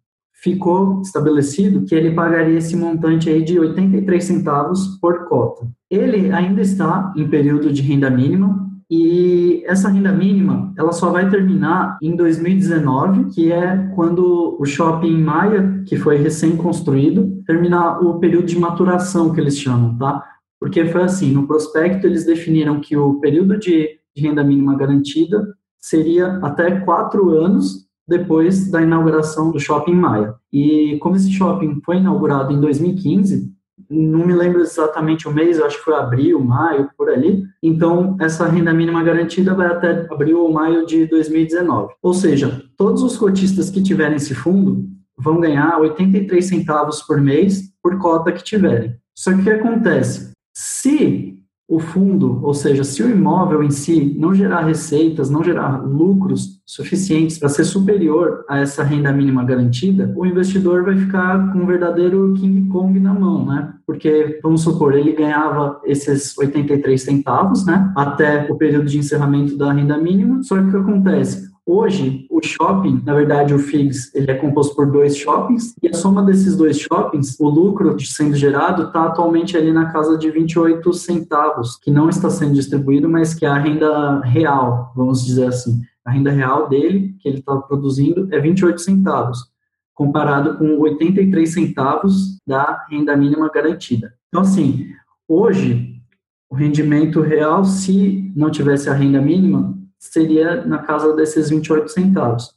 [0.47, 5.67] ficou estabelecido que ele pagaria esse montante aí de 83 centavos por cota.
[5.91, 11.29] Ele ainda está em período de renda mínima e essa renda mínima, ela só vai
[11.29, 18.47] terminar em 2019, que é quando o shopping Maia, que foi recém-construído, terminar o período
[18.47, 20.23] de maturação que eles chamam, tá?
[20.61, 25.45] Porque foi assim, no prospecto eles definiram que o período de renda mínima garantida
[25.81, 30.35] seria até quatro anos depois da inauguração do Shopping Maia.
[30.53, 33.53] E como esse shopping foi inaugurado em 2015,
[33.91, 37.45] não me lembro exatamente o mês, acho que foi abril, maio, por ali.
[37.63, 41.95] Então, essa renda mínima garantida vai até abril ou maio de 2019.
[42.03, 47.71] Ou seja, todos os cotistas que tiverem esse fundo vão ganhar 83 centavos por mês
[47.83, 48.97] por cota que tiverem.
[49.15, 50.33] Só que o que acontece?
[50.55, 51.36] Se
[51.69, 56.61] o fundo, ou seja, se o imóvel em si não gerar receitas, não gerar lucros
[56.65, 61.67] suficientes para ser superior a essa renda mínima garantida, o investidor vai ficar com um
[61.67, 63.75] verdadeiro King Kong na mão, né?
[63.85, 67.93] Porque, vamos supor, ele ganhava esses 83 centavos, né?
[67.97, 71.56] Até o período de encerramento da renda mínima, só que o que acontece?
[71.69, 75.95] Hoje, o shopping, na verdade, o FIGS, ele é composto por dois shoppings, e a
[75.95, 80.93] soma desses dois shoppings, o lucro sendo gerado, está atualmente ali na casa de 28
[80.95, 85.83] centavos, que não está sendo distribuído, mas que é a renda real, vamos dizer assim.
[86.05, 89.51] A renda real dele, que ele está produzindo, é 28 centavos,
[89.93, 94.15] comparado com 83 centavos da renda mínima garantida.
[94.29, 94.87] Então, assim,
[95.27, 96.01] hoje,
[96.49, 102.55] o rendimento real, se não tivesse a renda mínima, seria na casa desses 28 centavos.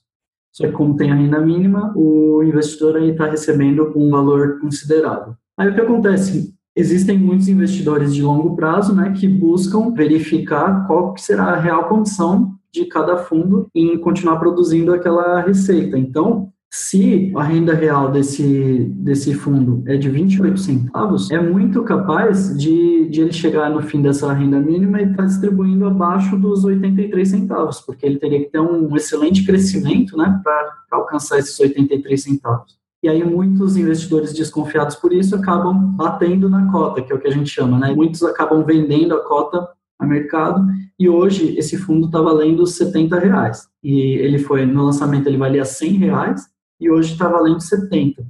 [0.52, 5.36] Só que como tem a renda mínima, o investidor aí está recebendo um valor considerável.
[5.58, 6.54] Aí o que acontece?
[6.76, 12.56] Existem muitos investidores de longo prazo, né, que buscam verificar qual será a real condição
[12.72, 15.98] de cada fundo em continuar produzindo aquela receita.
[15.98, 22.56] Então, se a renda real desse, desse fundo é de 28 centavos, é muito capaz
[22.56, 26.64] de, de ele chegar no fim dessa renda mínima e estar tá distribuindo abaixo dos
[26.64, 32.22] 83 centavos, porque ele teria que ter um excelente crescimento né, para alcançar esses 83
[32.22, 32.78] centavos.
[33.02, 37.30] E aí muitos investidores desconfiados por isso acabam batendo na cota, que é o que
[37.30, 37.96] a gente chama, né?
[37.96, 40.68] Muitos acabam vendendo a cota a mercado
[41.00, 43.70] e hoje esse fundo está valendo 70 reais.
[43.82, 46.50] E ele foi, no lançamento ele valia 100 reais
[46.80, 48.26] e hoje está valendo 70,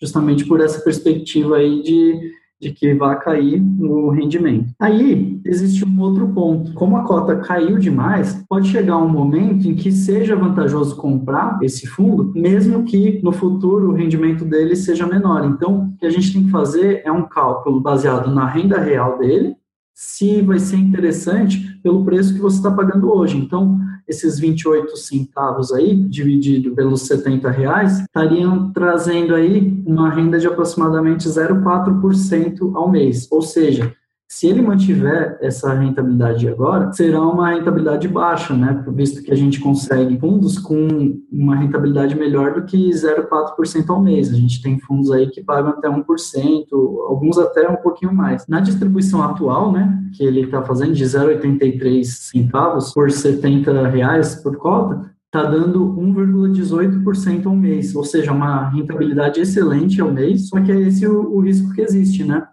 [0.00, 4.72] justamente por essa perspectiva aí de, de que vai cair no rendimento.
[4.80, 6.72] Aí existe um outro ponto.
[6.74, 11.86] Como a cota caiu demais, pode chegar um momento em que seja vantajoso comprar esse
[11.86, 15.44] fundo, mesmo que no futuro o rendimento dele seja menor.
[15.44, 19.18] Então, o que a gente tem que fazer é um cálculo baseado na renda real
[19.18, 19.56] dele,
[19.94, 23.36] se vai ser interessante pelo preço que você está pagando hoje.
[23.36, 30.46] Então, esses 28 centavos aí, dividido pelos 70 reais, estariam trazendo aí uma renda de
[30.46, 33.28] aproximadamente 0,4% ao mês.
[33.30, 33.94] Ou seja,
[34.32, 38.82] se ele mantiver essa rentabilidade agora, será uma rentabilidade baixa, né?
[38.88, 44.30] Visto que a gente consegue fundos com uma rentabilidade melhor do que 0,4% ao mês.
[44.32, 46.66] A gente tem fundos aí que pagam até 1%,
[47.08, 48.46] alguns até um pouquinho mais.
[48.48, 54.56] Na distribuição atual, né, que ele está fazendo de 0,83 centavos por 70 reais por
[54.56, 60.72] cota, está dando 1,18% ao mês, ou seja, uma rentabilidade excelente ao mês, só que
[60.72, 62.46] é esse o, o risco que existe, né?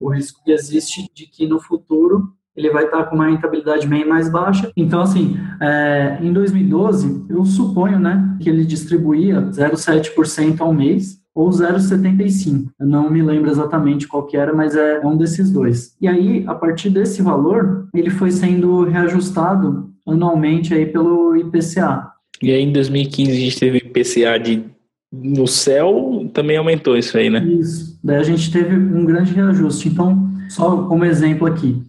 [0.00, 4.04] O risco que existe de que no futuro ele vai estar com uma rentabilidade bem
[4.04, 4.72] mais baixa.
[4.76, 11.50] Então, assim, é, em 2012, eu suponho, né, que ele distribuía 0,7% ao mês ou
[11.50, 12.66] 0,75.
[12.80, 15.96] Eu não me lembro exatamente qual que era, mas é, um desses dois.
[16.00, 22.10] E aí, a partir desse valor, ele foi sendo reajustado anualmente aí pelo IPCA.
[22.42, 24.64] E aí, em 2015, a gente teve IPCA de
[25.12, 27.42] no céu também aumentou isso aí, né?
[27.44, 27.87] Isso.
[28.02, 29.88] Daí a gente teve um grande reajuste.
[29.88, 31.82] Então, só como exemplo aqui,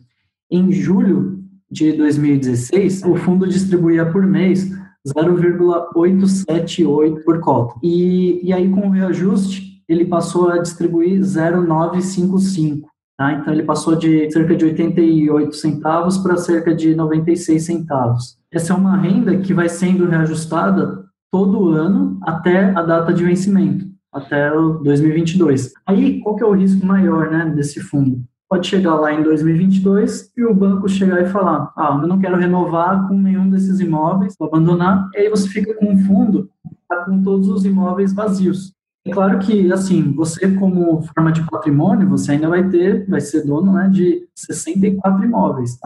[0.50, 4.72] em julho de 2016, o fundo distribuía por mês
[5.08, 7.76] 0,878 por cota.
[7.82, 12.90] E, e aí, com o reajuste, ele passou a distribuir 0,955.
[13.18, 13.32] Tá?
[13.34, 18.38] Então, ele passou de cerca de 88 centavos para cerca de 96 centavos.
[18.52, 23.86] Essa é uma renda que vai sendo reajustada todo ano até a data de vencimento,
[24.14, 25.74] até o 2022.
[25.86, 28.24] Aí, qual que é o risco maior, né, desse fundo?
[28.50, 32.38] Pode chegar lá em 2022 e o banco chegar e falar: Ah, eu não quero
[32.38, 35.08] renovar com nenhum desses imóveis, vou abandonar.
[35.14, 36.50] E aí você fica com um fundo
[36.88, 38.74] tá com todos os imóveis vazios.
[39.06, 43.46] É claro que, assim, você como forma de patrimônio, você ainda vai ter, vai ser
[43.46, 45.78] dono né, de 64 imóveis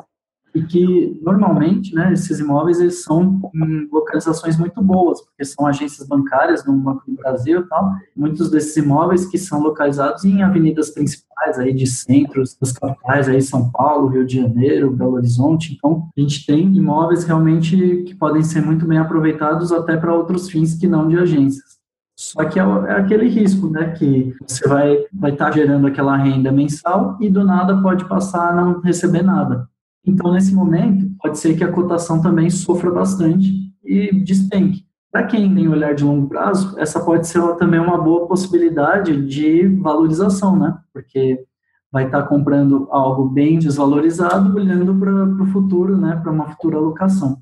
[0.54, 6.08] e que normalmente, né, esses imóveis eles são em localizações muito boas, porque são agências
[6.08, 7.92] bancárias no Banco do Brasil e tal.
[8.16, 13.42] Muitos desses imóveis que são localizados em avenidas principais aí de centros das capitais aí
[13.42, 15.74] São Paulo, Rio de Janeiro, Belo Horizonte.
[15.74, 20.50] Então, a gente tem imóveis realmente que podem ser muito bem aproveitados até para outros
[20.50, 21.74] fins que não de agências.
[22.16, 26.16] Só que é, é aquele risco, né, que você vai vai estar tá gerando aquela
[26.16, 29.68] renda mensal e do nada pode passar a não receber nada.
[30.06, 34.86] Então, nesse momento, pode ser que a cotação também sofra bastante e despenque.
[35.12, 39.68] Para quem tem olhar de longo prazo, essa pode ser também uma boa possibilidade de
[39.68, 40.78] valorização, né?
[40.92, 41.46] Porque
[41.92, 46.20] vai estar comprando algo bem desvalorizado, olhando para o futuro, né?
[46.22, 47.38] Para uma futura alocação.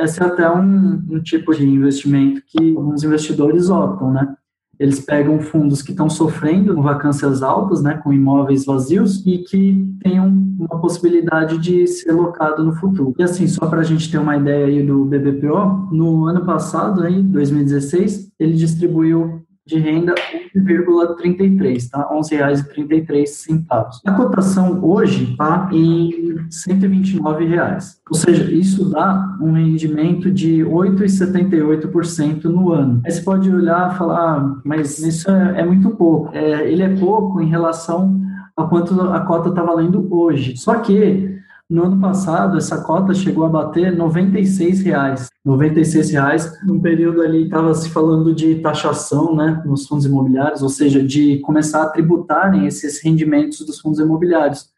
[0.00, 4.34] Esse é até um, um tipo de investimento que alguns investidores optam, né?
[4.78, 9.86] Eles pegam fundos que estão sofrendo com vacâncias altas, né, com imóveis vazios e que
[10.02, 13.14] tenham uma possibilidade de ser locado no futuro.
[13.18, 17.02] E assim, só para a gente ter uma ideia aí do BBPO, no ano passado,
[17.02, 20.14] aí, 2016, ele distribuiu de renda
[20.54, 22.08] 11,33, tá?
[22.10, 24.00] R$ 11,33.
[24.04, 28.00] A cotação hoje está em 129 reais.
[28.08, 33.00] ou seja, isso dá um rendimento de 8,78% no ano.
[33.04, 36.30] Aí você pode olhar e falar, ah, mas isso é, é muito pouco.
[36.34, 38.20] É, ele é pouco em relação
[38.56, 40.56] a quanto a cota está valendo hoje.
[40.56, 41.34] Só que
[41.74, 45.28] no ano passado, essa cota chegou a bater 96 reais.
[45.44, 50.68] R$ reais, num período ali estava se falando de taxação, né, nos fundos imobiliários, ou
[50.68, 54.68] seja, de começar a tributarem esses rendimentos dos fundos imobiliários.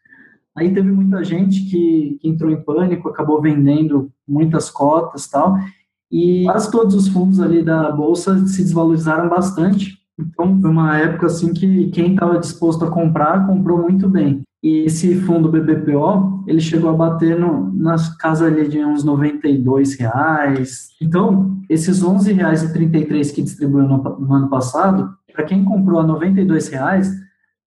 [0.57, 5.55] Aí teve muita gente que, que entrou em pânico, acabou vendendo muitas cotas, tal,
[6.11, 9.99] e quase todos os fundos ali da bolsa se desvalorizaram bastante.
[10.19, 14.41] Então, foi uma época assim que quem estava disposto a comprar comprou muito bem.
[14.63, 19.93] E esse fundo BBPO, ele chegou a bater no, nas casas ali de uns 92
[19.95, 20.89] reais.
[21.01, 25.99] Então, esses 11 reais e 33 que distribuiu no, no ano passado, para quem comprou
[25.99, 27.11] a 92 reais,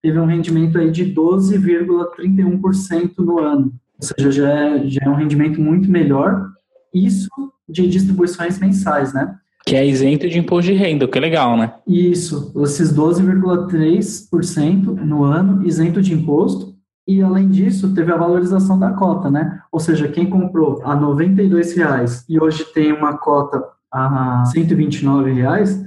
[0.01, 3.73] teve um rendimento aí de 12,31% no ano.
[4.01, 6.49] Ou seja, já é, já é um rendimento muito melhor.
[6.93, 7.29] Isso
[7.69, 9.33] de distribuições mensais, né?
[9.65, 11.73] Que é isento de imposto de renda, o que é legal, né?
[11.87, 16.70] Isso, esses 12,3% no ano isento de imposto
[17.07, 19.61] e, além disso, teve a valorização da cota, né?
[19.71, 25.83] Ou seja, quem comprou a R$ reais e hoje tem uma cota a R$ reais,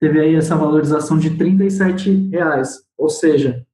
[0.00, 1.56] teve aí essa valorização de R$
[2.30, 2.80] reais.
[2.98, 3.64] Ou seja,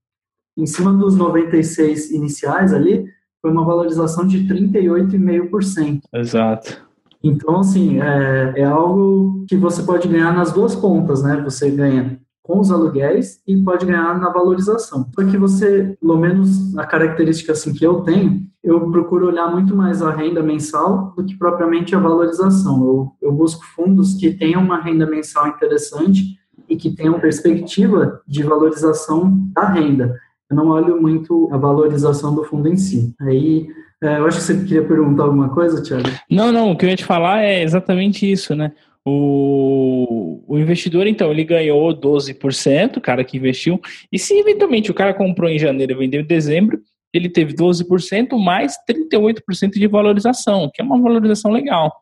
[0.57, 3.07] em cima dos 96 iniciais ali,
[3.41, 6.03] foi uma valorização de 38,5%.
[6.15, 6.87] Exato.
[7.25, 11.41] Então, assim, é, é algo que você pode ganhar nas duas pontas, né?
[11.43, 15.09] Você ganha com os aluguéis e pode ganhar na valorização.
[15.15, 19.77] Só que você, pelo menos a característica assim que eu tenho, eu procuro olhar muito
[19.77, 22.85] mais a renda mensal do que propriamente a valorização.
[22.85, 28.43] Eu, eu busco fundos que tenham uma renda mensal interessante e que tenham perspectiva de
[28.43, 30.17] valorização da renda.
[30.51, 33.15] Eu não olho muito a valorização do fundo em si.
[33.21, 33.69] Aí
[34.03, 36.09] é, eu acho que você queria perguntar alguma coisa, Thiago?
[36.29, 38.73] Não, não, o que eu ia te falar é exatamente isso, né?
[39.05, 43.81] O, o investidor, então, ele ganhou 12%, o cara que investiu,
[44.13, 46.81] e se eventualmente o cara comprou em janeiro e vendeu em dezembro,
[47.13, 51.93] ele teve 12% mais 38% de valorização, que é uma valorização legal.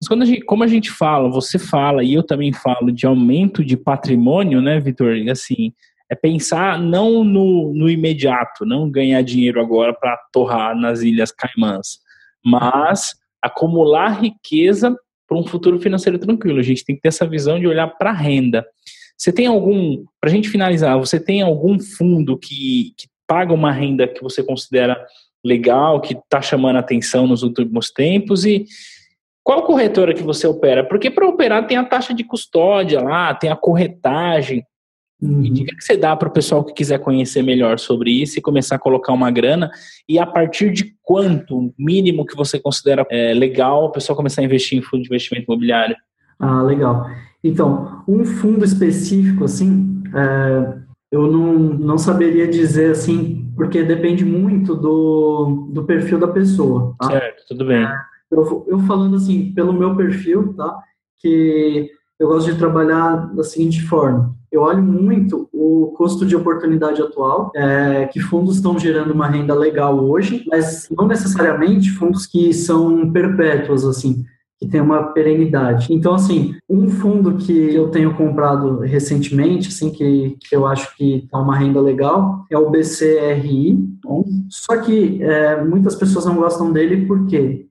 [0.00, 3.06] Mas quando a gente, como a gente fala, você fala e eu também falo de
[3.06, 5.14] aumento de patrimônio, né, Vitor?
[5.30, 5.72] Assim,
[6.10, 12.00] é pensar não no, no imediato, não ganhar dinheiro agora para torrar nas Ilhas Caimãs,
[12.44, 14.94] mas acumular riqueza
[15.32, 16.60] para um futuro financeiro tranquilo.
[16.60, 18.66] A gente tem que ter essa visão de olhar para a renda.
[19.16, 23.72] Você tem algum, para a gente finalizar, você tem algum fundo que, que paga uma
[23.72, 25.02] renda que você considera
[25.42, 28.66] legal, que está chamando atenção nos últimos tempos e
[29.42, 30.84] qual corretora que você opera?
[30.84, 34.64] Porque para operar tem a taxa de custódia lá, tem a corretagem,
[35.22, 35.44] Uhum.
[35.44, 38.42] E dica que você dá para o pessoal que quiser conhecer melhor sobre isso e
[38.42, 39.70] começar a colocar uma grana
[40.08, 44.44] e a partir de quanto mínimo que você considera é, legal o pessoal começar a
[44.44, 45.94] investir em fundo de investimento imobiliário?
[46.40, 47.06] Ah, legal.
[47.44, 50.78] Então, um fundo específico, assim, é,
[51.12, 56.96] eu não, não saberia dizer, assim, porque depende muito do, do perfil da pessoa.
[56.98, 57.06] Tá?
[57.06, 57.84] Certo, tudo bem.
[57.84, 57.94] É,
[58.28, 60.76] eu, eu falando, assim, pelo meu perfil, tá?
[61.20, 67.00] Que eu gosto de trabalhar da seguinte forma eu olho muito o custo de oportunidade
[67.00, 72.52] atual, é, que fundos estão gerando uma renda legal hoje, mas não necessariamente fundos que
[72.52, 74.24] são perpétuos, assim,
[74.58, 75.92] que tem uma perenidade.
[75.92, 81.24] Então, assim, um fundo que eu tenho comprado recentemente, assim, que, que eu acho que
[81.24, 83.88] está uma renda legal, é o BCRI.
[84.50, 87.66] Só que é, muitas pessoas não gostam dele porque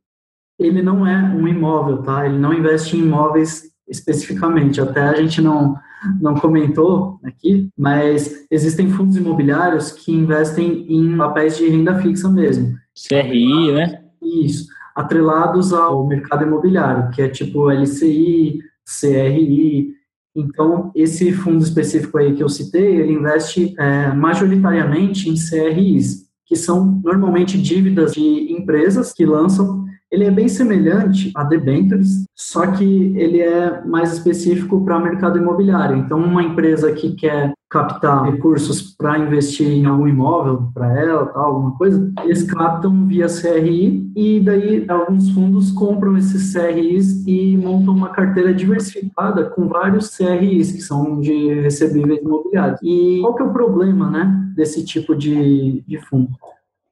[0.60, 2.26] ele não é um imóvel, tá?
[2.26, 4.82] Ele não investe em imóveis especificamente.
[4.82, 5.76] Até a gente não
[6.22, 12.76] não comentou aqui, mas existem fundos imobiliários que investem em papéis de renda fixa mesmo.
[13.08, 14.02] CRI, né?
[14.22, 19.94] Isso, atrelados ao mercado imobiliário, que é tipo LCI, CRI.
[20.36, 26.56] Então, esse fundo específico aí que eu citei, ele investe é, majoritariamente em CRIs, que
[26.56, 33.14] são normalmente dívidas de empresas que lançam ele é bem semelhante a debentures, só que
[33.16, 35.96] ele é mais específico para mercado imobiliário.
[35.96, 41.46] Então, uma empresa que quer captar recursos para investir em algum imóvel para ela, tal,
[41.46, 47.96] alguma coisa, eles captam via CRI e daí alguns fundos compram esses CRIs e montam
[47.96, 52.82] uma carteira diversificada com vários CRIs que são de recebíveis imobiliários.
[52.84, 56.32] E qual que é o problema, né, desse tipo de, de fundo?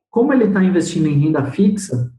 [0.09, 2.09] Como ele está investindo em renda fixa,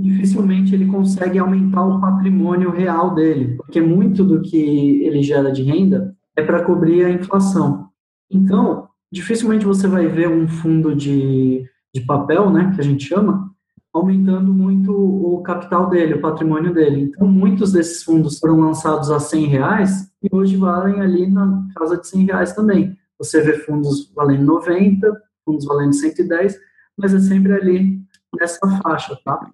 [0.00, 5.62] dificilmente ele consegue aumentar o patrimônio real dele, porque muito do que ele gera de
[5.62, 7.88] renda é para cobrir a inflação.
[8.30, 11.64] Então, dificilmente você vai ver um fundo de,
[11.94, 13.50] de papel, né, que a gente chama,
[13.92, 17.10] aumentando muito o capital dele, o patrimônio dele.
[17.14, 21.98] Então, muitos desses fundos foram lançados a 100 reais e hoje valem ali na casa
[21.98, 22.96] de 100 reais também.
[23.18, 25.12] Você vê fundos valendo 90,
[25.44, 26.56] fundos valendo 110,
[26.96, 28.02] mas é sempre ali
[28.38, 29.50] nessa faixa, tá?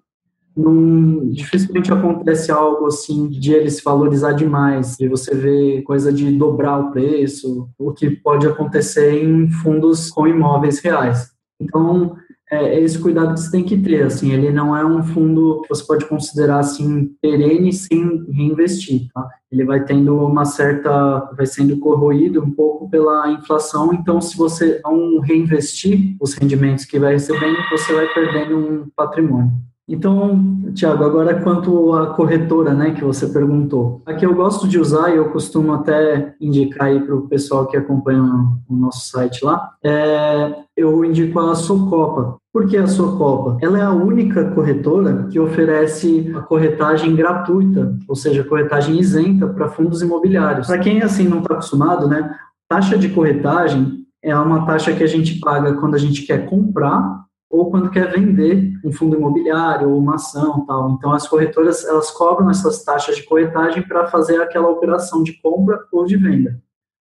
[0.55, 6.31] Não, dificilmente acontece algo assim de ele se valorizar demais, de você ver coisa de
[6.31, 11.31] dobrar o preço, o que pode acontecer em fundos com imóveis reais.
[11.61, 12.15] Então,
[12.51, 15.69] é, esse cuidado que você tem que ter, assim, ele não é um fundo que
[15.69, 19.27] você pode considerar, assim, perene sem reinvestir, tá?
[19.51, 24.81] Ele vai tendo uma certa, vai sendo corroído um pouco pela inflação, então se você
[24.83, 29.51] não reinvestir os rendimentos que vai recebendo, você vai perdendo um patrimônio.
[29.89, 30.39] Então,
[30.75, 34.03] Tiago, agora quanto à corretora, né, que você perguntou.
[34.05, 37.65] A que eu gosto de usar e eu costumo até indicar aí para o pessoal
[37.65, 38.21] que acompanha
[38.69, 42.38] o nosso site lá, é, eu indico a Socopa.
[42.51, 43.57] Por que a Socopa?
[43.61, 49.69] Ela é a única corretora que oferece a corretagem gratuita, ou seja, corretagem isenta para
[49.69, 50.65] fundos imobiliários.
[50.65, 52.35] Para quem assim não está acostumado, né,
[52.67, 57.23] taxa de corretagem é uma taxa que a gente paga quando a gente quer comprar
[57.49, 60.91] ou quando quer vender um fundo imobiliário ou uma ação tal.
[60.91, 65.79] Então as corretoras elas cobram essas taxas de corretagem para fazer aquela operação de compra
[65.91, 66.59] ou de venda.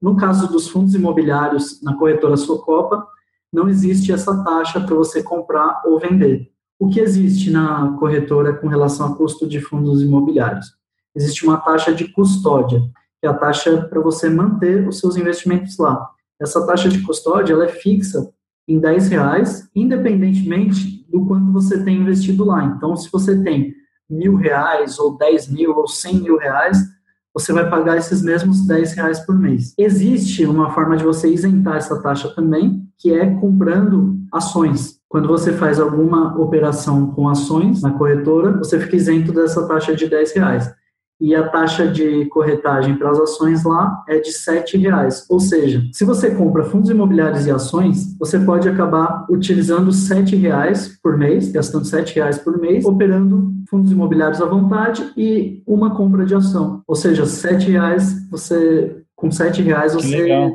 [0.02, 3.06] No caso dos fundos imobiliários na corretora Socopa,
[3.56, 6.52] não existe essa taxa para você comprar ou vender.
[6.78, 10.74] O que existe na corretora com relação a custo de fundos imobiliários?
[11.16, 12.82] Existe uma taxa de custódia,
[13.22, 16.06] que é a taxa para você manter os seus investimentos lá.
[16.38, 18.30] Essa taxa de custódia ela é fixa
[18.68, 22.62] em 10 reais, independentemente do quanto você tem investido lá.
[22.66, 23.74] Então, se você tem
[24.10, 26.78] mil reais, ou 10 mil, ou 100 mil reais,
[27.36, 29.74] você vai pagar esses mesmos 10 reais por mês.
[29.78, 34.96] Existe uma forma de você isentar essa taxa também, que é comprando ações.
[35.10, 40.08] Quando você faz alguma operação com ações na corretora, você fica isento dessa taxa de
[40.08, 40.74] 10 reais
[41.20, 45.26] e a taxa de corretagem para as ações lá é de R$ reais.
[45.30, 51.00] Ou seja, se você compra fundos imobiliários e ações, você pode acabar utilizando R$ reais
[51.02, 56.26] por mês, gastando R$ reais por mês, operando fundos imobiliários à vontade e uma compra
[56.26, 56.84] de ação.
[56.88, 60.54] Ou seja, R$ reais você com R$ reais você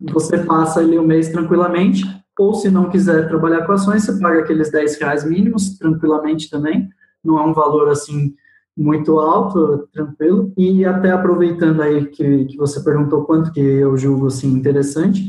[0.00, 2.04] você passa ali o mês tranquilamente.
[2.38, 6.88] Ou se não quiser trabalhar com ações, você paga aqueles 10 reais mínimos tranquilamente também.
[7.22, 8.34] Não é um valor assim
[8.76, 10.52] muito alto, tranquilo.
[10.56, 15.24] E até aproveitando aí que, que você perguntou quanto que eu julgo assim interessante,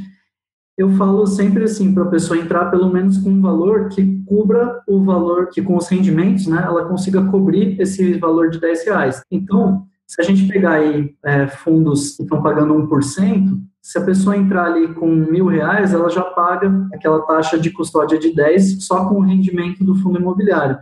[0.78, 4.82] eu falo sempre assim para a pessoa entrar pelo menos com um valor que cubra
[4.88, 9.24] o valor que com os rendimentos, né, ela consiga cobrir esse valor de 10 reais.
[9.30, 14.38] Então, se a gente pegar aí é, fundos que estão pagando 1%, se a pessoa
[14.38, 19.08] entrar ali com mil reais, ela já paga aquela taxa de custódia de 10 só
[19.08, 20.78] com o rendimento do fundo imobiliário.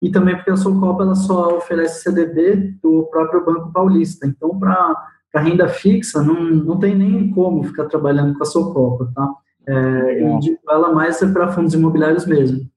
[0.00, 4.96] e também porque a Socopa ela só oferece CDB do próprio Banco Paulista, então para
[5.34, 9.28] renda fixa não, não tem nem como ficar trabalhando com a Socopa, tá?
[9.68, 10.18] É,
[10.66, 12.72] ela mais é para fundos imobiliários mesmo.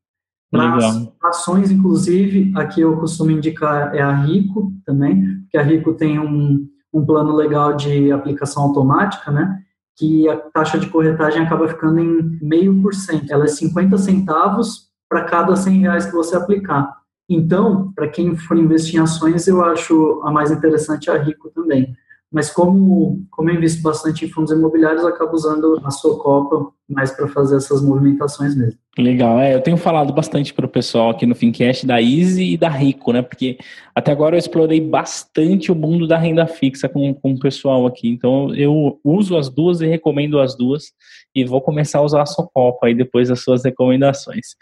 [0.51, 6.19] Para ações, inclusive, aqui eu costumo indicar é a Rico também, que a Rico tem
[6.19, 9.59] um, um plano legal de aplicação automática, né?
[9.97, 13.31] Que a taxa de corretagem acaba ficando em meio por cento.
[13.31, 16.95] Ela é 50 centavos para cada 100 reais que você aplicar.
[17.29, 21.95] Então, para quem for investir em ações, eu acho a mais interessante a Rico também.
[22.31, 27.27] Mas como, como eu invisto bastante em fundos imobiliários, acabo usando a Socopa mais para
[27.27, 28.79] fazer essas movimentações mesmo.
[28.97, 32.57] Legal, é, eu tenho falado bastante para o pessoal aqui no Fincast da Easy e
[32.57, 33.21] da Rico, né?
[33.21, 33.57] Porque
[33.93, 38.07] até agora eu explorei bastante o mundo da renda fixa com, com o pessoal aqui.
[38.07, 40.93] Então eu uso as duas e recomendo as duas
[41.35, 44.55] e vou começar a usar a Socopa aí depois das suas recomendações.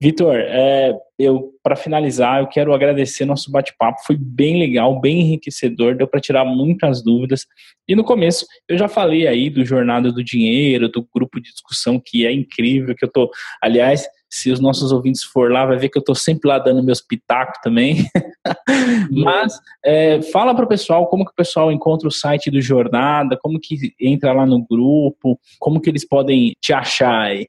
[0.00, 5.94] Vitor, é, eu para finalizar, eu quero agradecer nosso bate-papo, foi bem legal, bem enriquecedor,
[5.94, 7.46] deu para tirar muitas dúvidas.
[7.86, 12.00] E no começo eu já falei aí do Jornada do Dinheiro, do grupo de discussão
[12.04, 13.30] que é incrível, que eu tô,
[13.62, 16.82] aliás, Se os nossos ouvintes for lá, vai ver que eu estou sempre lá dando
[16.82, 18.04] meus pitacos também.
[19.12, 23.38] Mas é, fala para o pessoal como que o pessoal encontra o site do Jornada,
[23.40, 27.46] como que entra lá no grupo, como que eles podem te achar aí.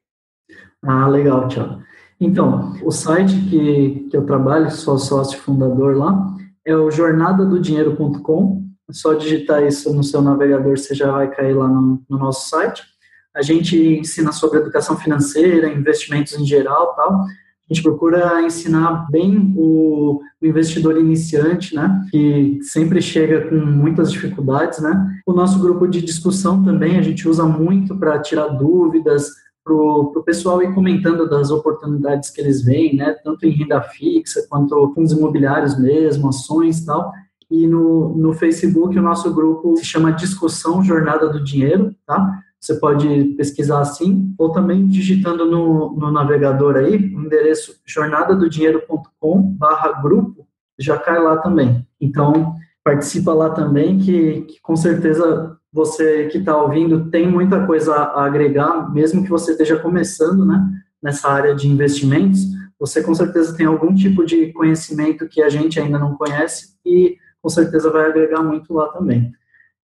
[0.83, 1.81] Ah, legal, Tiago.
[2.19, 8.63] Então, o site que, que eu trabalho, sou sócio fundador lá, é o jornadadodinheiro.com.
[8.89, 12.49] É só digitar isso no seu navegador, você já vai cair lá no, no nosso
[12.49, 12.83] site.
[13.35, 17.21] A gente ensina sobre educação financeira, investimentos em geral, tal.
[17.69, 24.79] A gente procura ensinar bem o, investidor iniciante, né, que sempre chega com muitas dificuldades,
[24.79, 25.19] né.
[25.25, 29.29] O nosso grupo de discussão também a gente usa muito para tirar dúvidas,
[29.63, 34.45] para o pessoal ir comentando das oportunidades que eles veem, né, tanto em renda fixa
[34.47, 37.11] quanto fundos imobiliários mesmo, ações e tal.
[37.49, 42.43] E no, no Facebook o nosso grupo se chama Discussão Jornada do Dinheiro, tá?
[42.65, 50.01] Você pode pesquisar assim, ou também digitando no, no navegador aí, o endereço jornadadodinheiro.com barra
[50.01, 50.47] grupo,
[50.79, 51.87] já cai lá também.
[52.01, 57.93] Então, participa lá também, que, que com certeza você que está ouvindo tem muita coisa
[57.93, 60.67] a agregar, mesmo que você esteja começando né,
[61.03, 62.39] nessa área de investimentos,
[62.79, 67.15] você com certeza tem algum tipo de conhecimento que a gente ainda não conhece e
[67.43, 69.31] com certeza vai agregar muito lá também.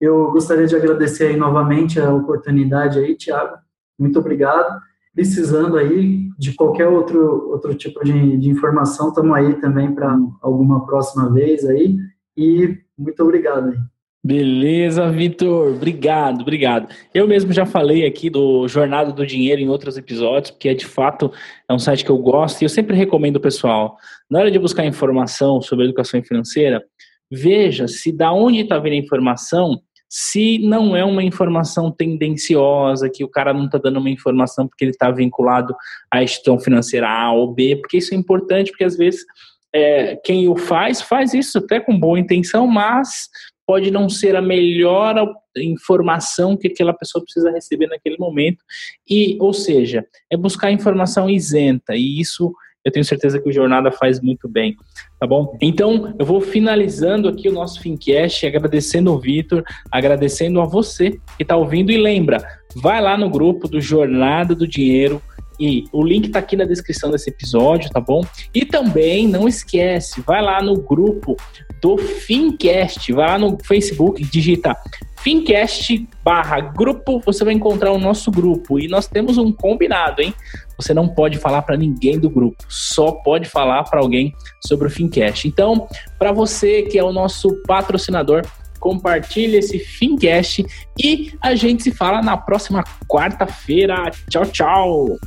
[0.00, 3.56] Eu gostaria de agradecer aí novamente a oportunidade aí, Tiago.
[3.98, 4.80] Muito obrigado.
[5.14, 10.86] Precisando aí de qualquer outro, outro tipo de, de informação, estamos aí também para alguma
[10.86, 11.98] próxima vez aí.
[12.36, 13.78] E muito obrigado aí.
[14.22, 15.74] Beleza, Vitor.
[15.74, 16.94] Obrigado, obrigado.
[17.14, 20.84] Eu mesmo já falei aqui do Jornada do Dinheiro em outros episódios, porque é de
[20.84, 21.32] fato
[21.66, 23.96] é um site que eu gosto e eu sempre recomendo pessoal,
[24.30, 26.84] na hora de buscar informação sobre educação financeira,
[27.30, 29.80] veja se da onde está vindo a informação,
[30.12, 34.84] se não é uma informação tendenciosa, que o cara não está dando uma informação porque
[34.84, 35.72] ele está vinculado
[36.10, 39.24] à instituição financeira A ou B, porque isso é importante, porque às vezes
[39.72, 43.28] é, quem o faz, faz isso até com boa intenção, mas
[43.64, 48.64] pode não ser a melhor informação que aquela pessoa precisa receber naquele momento.
[49.08, 52.52] E, ou seja, é buscar informação isenta, e isso
[52.84, 54.76] eu tenho certeza que o Jornada faz muito bem,
[55.18, 55.56] tá bom?
[55.60, 61.42] Então, eu vou finalizando aqui o nosso Fincast, agradecendo o Vitor, agradecendo a você que
[61.42, 62.42] está ouvindo, e lembra,
[62.76, 65.20] vai lá no grupo do Jornada do Dinheiro,
[65.58, 68.22] e o link está aqui na descrição desse episódio, tá bom?
[68.54, 71.36] E também não esquece, vai lá no grupo
[71.80, 74.76] do Fincast, vai lá no Facebook, digita
[75.22, 78.78] Fincast barra grupo, você vai encontrar o nosso grupo.
[78.78, 80.34] E nós temos um combinado, hein?
[80.76, 84.32] Você não pode falar para ninguém do grupo, só pode falar para alguém
[84.66, 85.46] sobre o Fincast.
[85.46, 85.86] Então,
[86.18, 88.42] para você que é o nosso patrocinador,
[88.78, 90.64] compartilhe esse Fincast
[90.98, 94.10] e a gente se fala na próxima quarta-feira.
[94.30, 95.18] Tchau, tchau!